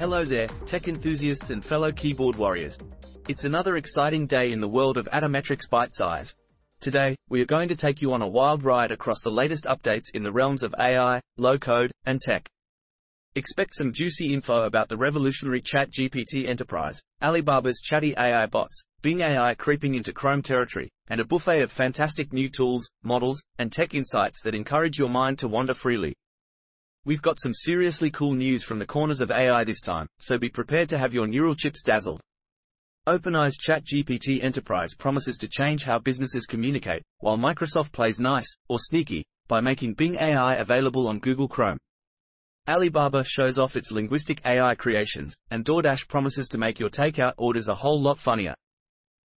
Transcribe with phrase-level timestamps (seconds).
[0.00, 2.78] Hello there, tech enthusiasts and fellow keyboard warriors.
[3.28, 6.34] It's another exciting day in the world of Atometrix Byte Size.
[6.80, 10.14] Today, we are going to take you on a wild ride across the latest updates
[10.14, 12.48] in the realms of AI, low code, and tech.
[13.34, 19.54] Expect some juicy info about the revolutionary ChatGPT enterprise, Alibaba's chatty AI bots, Bing AI
[19.54, 24.40] creeping into Chrome territory, and a buffet of fantastic new tools, models, and tech insights
[24.44, 26.14] that encourage your mind to wander freely.
[27.06, 30.50] We've got some seriously cool news from the corners of AI this time, so be
[30.50, 32.20] prepared to have your neural chips dazzled.
[33.08, 39.24] OpenAI's ChatGPT Enterprise promises to change how businesses communicate, while Microsoft plays nice, or sneaky,
[39.48, 41.78] by making Bing AI available on Google Chrome.
[42.68, 47.68] Alibaba shows off its linguistic AI creations, and DoorDash promises to make your takeout orders
[47.68, 48.54] a whole lot funnier.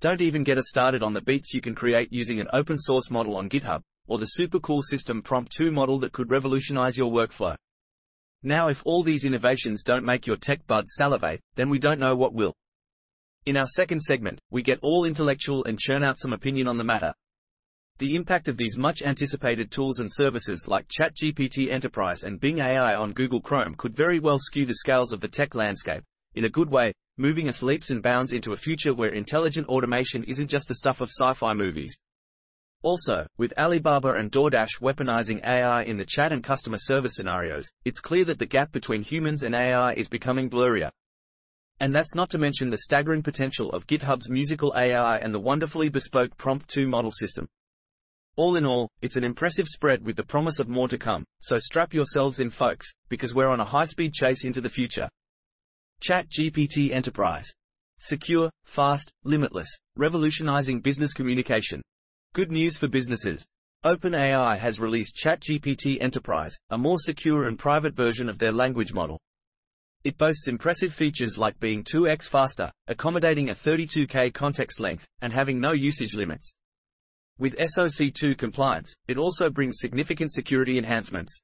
[0.00, 3.10] Don't even get us started on the beats you can create using an open source
[3.10, 7.12] model on GitHub, or the super cool system prompt 2 model that could revolutionize your
[7.12, 7.54] workflow.
[8.42, 12.14] Now if all these innovations don't make your tech buds salivate, then we don't know
[12.14, 12.54] what will.
[13.46, 16.84] In our second segment, we get all intellectual and churn out some opinion on the
[16.84, 17.12] matter.
[17.98, 22.94] The impact of these much anticipated tools and services like ChatGPT Enterprise and Bing AI
[22.94, 26.48] on Google Chrome could very well skew the scales of the tech landscape, in a
[26.48, 30.68] good way, moving us leaps and bounds into a future where intelligent automation isn't just
[30.68, 31.96] the stuff of sci-fi movies.
[32.82, 37.98] Also, with Alibaba and DoorDash weaponizing AI in the chat and customer service scenarios, it's
[37.98, 40.90] clear that the gap between humans and AI is becoming blurrier.
[41.80, 45.88] And that's not to mention the staggering potential of GitHub's musical AI and the wonderfully
[45.88, 47.48] bespoke Prompt 2 model system.
[48.36, 51.58] All in all, it's an impressive spread with the promise of more to come, so
[51.58, 55.08] strap yourselves in folks, because we're on a high-speed chase into the future.
[56.00, 57.48] Chat GPT Enterprise.
[57.98, 61.82] Secure, fast, limitless, revolutionizing business communication.
[62.38, 63.48] Good news for businesses.
[63.84, 69.18] OpenAI has released ChatGPT Enterprise, a more secure and private version of their language model.
[70.04, 75.58] It boasts impressive features like being 2x faster, accommodating a 32K context length, and having
[75.58, 76.52] no usage limits.
[77.40, 81.40] With SOC 2 compliance, it also brings significant security enhancements.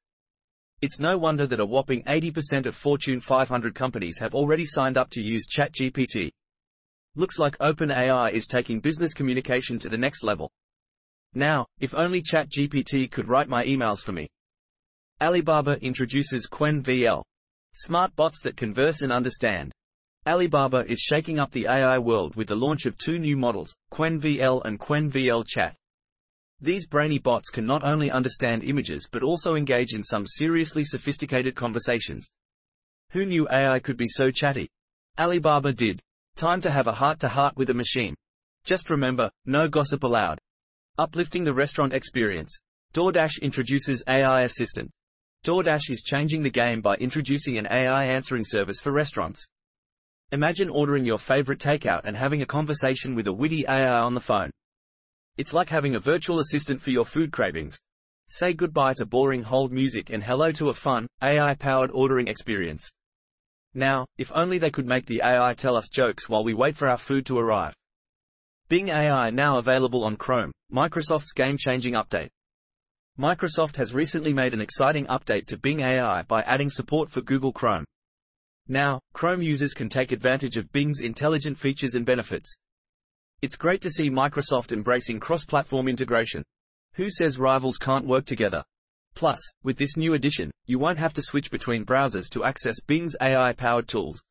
[0.80, 5.10] It's no wonder that a whopping 80% of Fortune 500 companies have already signed up
[5.10, 6.30] to use ChatGPT.
[7.16, 10.52] Looks like OpenAI is taking business communication to the next level.
[11.34, 14.28] Now, if only ChatGPT could write my emails for me.
[15.20, 17.22] Alibaba introduces Qwen VL.
[17.74, 19.72] Smart bots that converse and understand.
[20.26, 24.20] Alibaba is shaking up the AI world with the launch of two new models, Qwen
[24.20, 25.76] VL and Qwen VL Chat.
[26.60, 31.56] These brainy bots can not only understand images but also engage in some seriously sophisticated
[31.56, 32.28] conversations.
[33.10, 34.68] Who knew AI could be so chatty?
[35.18, 36.00] Alibaba did.
[36.36, 38.14] Time to have a heart-to-heart with a machine.
[38.64, 40.38] Just remember, no gossip allowed.
[40.96, 42.56] Uplifting the restaurant experience.
[42.94, 44.88] DoorDash introduces AI Assistant.
[45.44, 49.44] DoorDash is changing the game by introducing an AI answering service for restaurants.
[50.30, 54.20] Imagine ordering your favorite takeout and having a conversation with a witty AI on the
[54.20, 54.52] phone.
[55.36, 57.76] It's like having a virtual assistant for your food cravings.
[58.28, 62.88] Say goodbye to boring hold music and hello to a fun, AI-powered ordering experience.
[63.74, 66.88] Now, if only they could make the AI tell us jokes while we wait for
[66.88, 67.74] our food to arrive.
[68.70, 72.30] Bing AI now available on Chrome, Microsoft's game-changing update.
[73.18, 77.52] Microsoft has recently made an exciting update to Bing AI by adding support for Google
[77.52, 77.84] Chrome.
[78.66, 82.56] Now, Chrome users can take advantage of Bing's intelligent features and benefits.
[83.42, 86.42] It's great to see Microsoft embracing cross-platform integration.
[86.94, 88.64] Who says rivals can't work together?
[89.14, 93.14] Plus, with this new addition, you won't have to switch between browsers to access Bing's
[93.20, 94.24] AI-powered tools.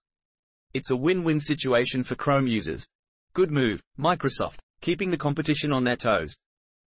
[0.73, 2.88] It's a win-win situation for Chrome users.
[3.35, 6.38] Good move, Microsoft, keeping the competition on their toes.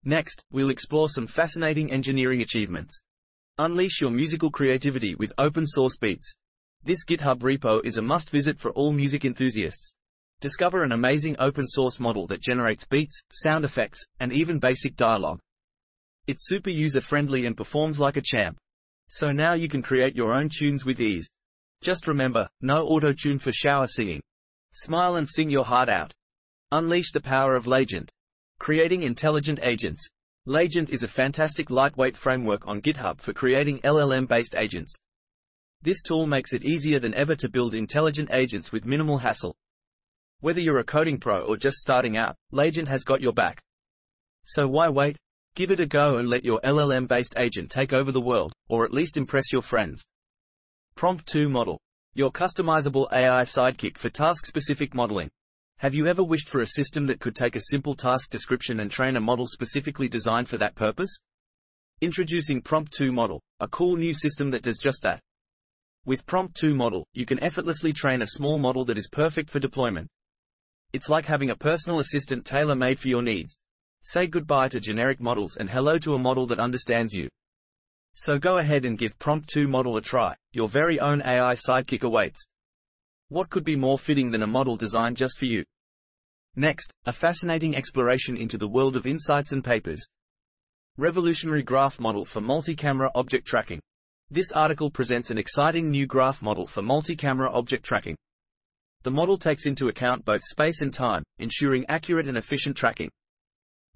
[0.03, 3.01] Next, we'll explore some fascinating engineering achievements.
[3.57, 6.35] Unleash your musical creativity with open source beats.
[6.83, 9.91] This GitHub repo is a must visit for all music enthusiasts.
[10.39, 15.39] Discover an amazing open source model that generates beats, sound effects, and even basic dialogue.
[16.27, 18.59] It's super user friendly and performs like a champ.
[19.07, 21.27] So now you can create your own tunes with ease.
[21.81, 24.21] Just remember, no auto tune for shower singing.
[24.73, 26.13] Smile and sing your heart out.
[26.75, 28.09] Unleash the power of Lagent.
[28.59, 30.09] Creating intelligent agents.
[30.45, 34.93] Lagent is a fantastic lightweight framework on GitHub for creating LLM based agents.
[35.83, 39.55] This tool makes it easier than ever to build intelligent agents with minimal hassle.
[40.41, 43.61] Whether you're a coding pro or just starting out, Lagent has got your back.
[44.43, 45.15] So why wait?
[45.55, 48.93] Give it a go and let your LLM-based agent take over the world, or at
[48.93, 50.03] least impress your friends.
[50.95, 51.79] Prompt 2 Model.
[52.15, 55.29] Your customizable AI sidekick for task-specific modeling.
[55.85, 58.89] Have you ever wished for a system that could take a simple task description and
[58.89, 61.19] train a model specifically designed for that purpose?
[62.01, 65.19] Introducing Prompt 2 Model, a cool new system that does just that.
[66.03, 69.59] With Prompt 2 model, you can effortlessly train a small model that is perfect for
[69.59, 70.07] deployment.
[70.91, 73.55] It's like having a personal assistant tailor-made for your needs.
[74.01, 77.29] Say goodbye to generic models and hello to a model that understands you.
[78.15, 80.33] So go ahead and give Prompt 2 model a try.
[80.51, 82.43] Your very own AI sidekick awaits.
[83.29, 85.63] What could be more fitting than a model designed just for you?
[86.57, 90.05] Next, a fascinating exploration into the world of insights and papers.
[90.97, 93.81] Revolutionary graph model for multi-camera object tracking.
[94.31, 98.15] This article presents an exciting new graph model for multi-camera object tracking.
[99.03, 103.11] The model takes into account both space and time, ensuring accurate and efficient tracking.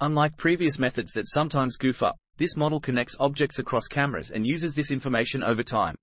[0.01, 4.73] Unlike previous methods that sometimes goof up, this model connects objects across cameras and uses
[4.73, 5.95] this information over time.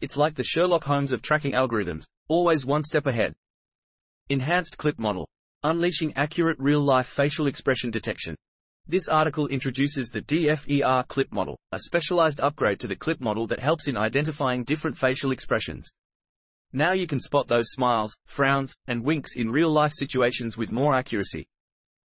[0.00, 3.34] It's like the Sherlock Holmes of tracking algorithms, always one step ahead.
[4.28, 5.28] Enhanced Clip Model.
[5.64, 8.36] Unleashing accurate real-life facial expression detection.
[8.86, 13.58] This article introduces the DFER clip model, a specialized upgrade to the clip model that
[13.58, 15.90] helps in identifying different facial expressions.
[16.72, 21.48] Now you can spot those smiles, frowns, and winks in real-life situations with more accuracy.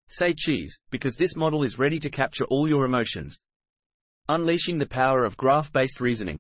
[0.09, 3.41] Say cheese, because this model is ready to capture all your emotions.
[4.29, 6.39] Unleashing the power of graph-based reasoning.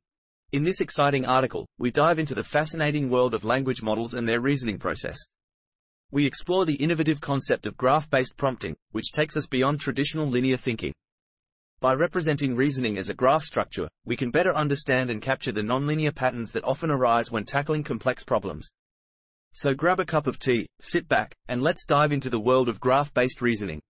[0.52, 4.42] In this exciting article, we dive into the fascinating world of language models and their
[4.42, 5.16] reasoning process.
[6.12, 10.92] We explore the innovative concept of graph-based prompting, which takes us beyond traditional linear thinking.
[11.78, 16.12] By representing reasoning as a graph structure, we can better understand and capture the nonlinear
[16.12, 18.68] patterns that often arise when tackling complex problems.
[19.52, 22.80] So grab a cup of tea, sit back, and let's dive into the world of
[22.80, 23.80] graph-based reasoning.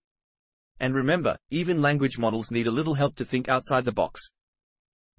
[0.78, 4.20] And remember, even language models need a little help to think outside the box.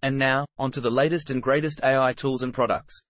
[0.03, 3.01] And now, onto the latest and greatest AI tools and products.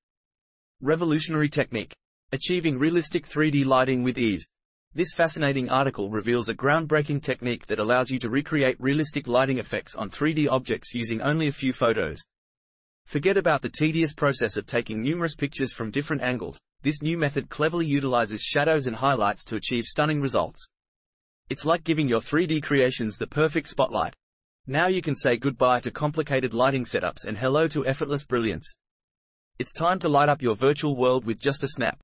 [0.82, 1.94] Revolutionary technique.
[2.34, 4.48] Achieving realistic 3D lighting with ease.
[4.94, 9.96] This fascinating article reveals a groundbreaking technique that allows you to recreate realistic lighting effects
[9.96, 12.22] on 3D objects using only a few photos.
[13.06, 16.58] Forget about the tedious process of taking numerous pictures from different angles.
[16.84, 20.66] This new method cleverly utilizes shadows and highlights to achieve stunning results.
[21.50, 24.16] It's like giving your 3D creations the perfect spotlight.
[24.68, 28.74] Now you can say goodbye to complicated lighting setups and hello to effortless brilliance.
[29.60, 32.00] It's time to light up your virtual world with just a snap.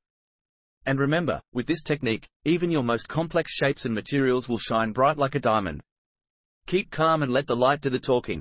[0.88, 5.18] And remember, with this technique, even your most complex shapes and materials will shine bright
[5.18, 5.81] like a diamond.
[6.66, 8.39] Keep calm and let the light do the talking.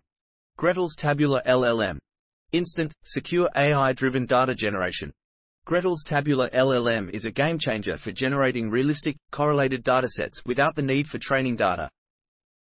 [0.57, 1.99] Gretel's Tabular LLM.
[2.53, 5.13] Instant, secure AI-driven data generation.
[5.67, 11.09] Gretel's Tabular LLM is a game changer for generating realistic, correlated datasets without the need
[11.09, 11.91] for training data.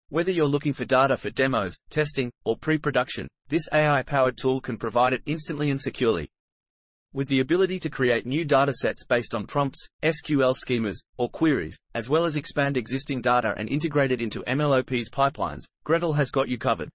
[0.10, 5.14] Whether you're looking for data for demos, testing, or pre-production, this AI-powered tool can provide
[5.14, 6.30] it instantly and securely.
[7.12, 12.08] With the ability to create new datasets based on prompts, SQL schemas, or queries, as
[12.08, 16.60] well as expand existing data and integrate it into MLOps pipelines, Gretel has got you
[16.60, 16.88] covered.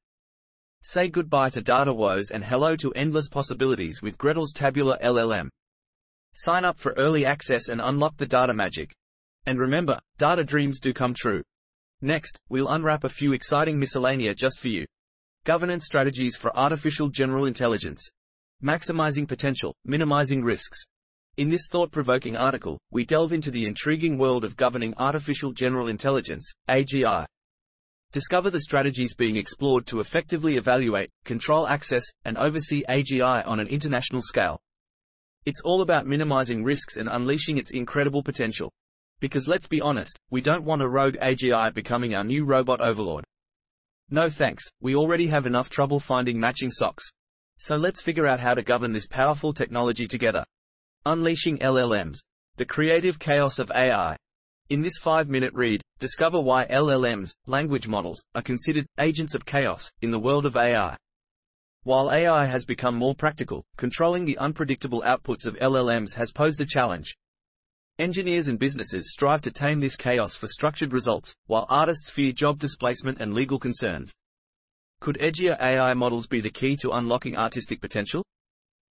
[0.82, 5.48] Say goodbye to data woes and hello to endless possibilities with Gretel's Tabular LLM.
[6.32, 8.94] Sign up for early access and unlock the data magic.
[9.46, 11.42] And remember, data dreams do come true.
[12.02, 14.86] Next, we'll unwrap a few exciting miscellanea just for you.
[15.44, 18.12] Governance strategies for artificial general intelligence.
[18.64, 20.82] Maximizing potential, minimizing risks.
[21.36, 26.50] In this thought-provoking article, we delve into the intriguing world of governing artificial general intelligence,
[26.70, 27.26] AGI.
[28.12, 33.66] Discover the strategies being explored to effectively evaluate, control access, and oversee AGI on an
[33.66, 34.58] international scale.
[35.44, 38.72] It's all about minimizing risks and unleashing its incredible potential.
[39.20, 43.26] Because let's be honest, we don't want a rogue AGI becoming our new robot overlord.
[44.08, 47.10] No thanks, we already have enough trouble finding matching socks.
[47.58, 50.44] So let's figure out how to govern this powerful technology together.
[51.06, 52.18] Unleashing LLMs.
[52.56, 54.16] The creative chaos of AI.
[54.70, 60.10] In this 5-minute read, discover why LLMs, language models, are considered agents of chaos in
[60.10, 60.96] the world of AI.
[61.82, 66.66] While AI has become more practical, controlling the unpredictable outputs of LLMs has posed a
[66.66, 67.14] challenge.
[67.98, 72.58] Engineers and businesses strive to tame this chaos for structured results, while artists fear job
[72.58, 74.12] displacement and legal concerns.
[75.04, 78.24] Could edgier AI models be the key to unlocking artistic potential?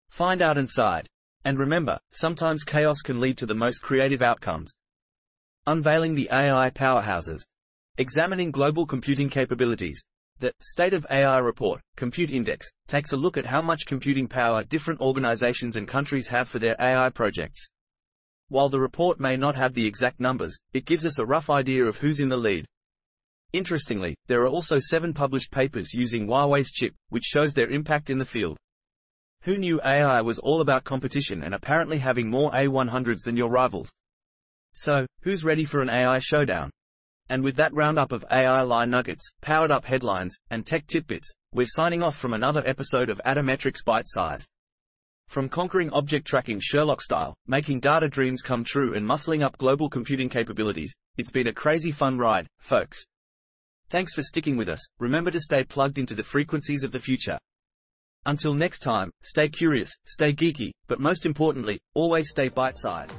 [0.09, 1.07] Find out inside.
[1.45, 4.75] And remember, sometimes chaos can lead to the most creative outcomes.
[5.69, 7.43] Unveiling the AI powerhouses.
[7.97, 10.02] Examining global computing capabilities.
[10.40, 14.64] The State of AI report, Compute Index, takes a look at how much computing power
[14.64, 17.69] different organizations and countries have for their AI projects.
[18.49, 21.85] While the report may not have the exact numbers, it gives us a rough idea
[21.85, 22.67] of who's in the lead.
[23.52, 28.19] Interestingly, there are also seven published papers using Huawei's chip, which shows their impact in
[28.19, 28.57] the field.
[29.42, 33.90] Who knew AI was all about competition and apparently having more A100s than your rivals?
[34.75, 36.71] So, who's ready for an AI showdown?
[37.28, 41.66] And with that roundup of AI line nuggets, powered up headlines, and tech tidbits, we're
[41.66, 44.47] signing off from another episode of Atometrix Bite Size.
[45.28, 49.88] From conquering object tracking Sherlock style, making data dreams come true and muscling up global
[49.88, 53.07] computing capabilities, it's been a crazy fun ride, folks.
[53.91, 57.37] Thanks for sticking with us, remember to stay plugged into the frequencies of the future.
[58.25, 63.13] Until next time, stay curious, stay geeky, but most importantly, always stay bite-sized.